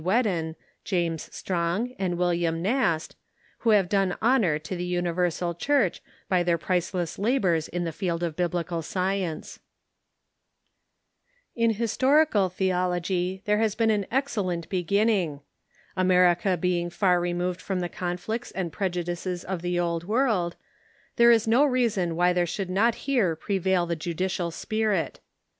[0.03, 3.15] Whcdon, James Strong, and William Nast,
[3.59, 8.23] who have done honor to the universal Church by their ])riceless labors in the field
[8.23, 9.59] of Biblical science.
[11.53, 14.69] 634 THE CHURCH IX THE UNITED STATES In Historical Theology there has been an excellent
[14.69, 15.41] begin ninsr.
[15.95, 20.55] America being far removed from the conflicts and prejudices of the Old World,
[21.17, 25.19] there is no reason why there should not here prevail the judicial spirit.